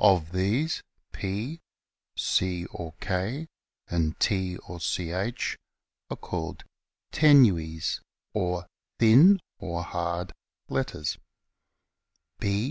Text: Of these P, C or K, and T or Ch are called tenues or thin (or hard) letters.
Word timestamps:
Of 0.00 0.32
these 0.32 0.82
P, 1.12 1.62
C 2.14 2.66
or 2.66 2.92
K, 3.00 3.48
and 3.88 4.20
T 4.20 4.58
or 4.58 4.78
Ch 4.78 5.56
are 6.10 6.16
called 6.18 6.64
tenues 7.10 8.02
or 8.34 8.66
thin 8.98 9.40
(or 9.58 9.82
hard) 9.82 10.34
letters. 10.68 11.16